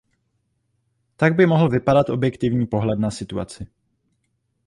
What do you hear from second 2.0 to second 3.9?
objektivní pohled na situaci.